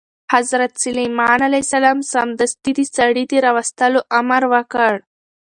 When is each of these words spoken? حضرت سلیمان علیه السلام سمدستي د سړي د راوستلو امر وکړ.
حضرت 0.33 0.71
سلیمان 0.83 1.39
علیه 1.47 1.63
السلام 1.65 1.99
سمدستي 2.13 2.71
د 2.75 2.79
سړي 2.97 3.23
د 3.27 3.33
راوستلو 3.45 3.99
امر 4.19 4.41
وکړ. 4.53 4.93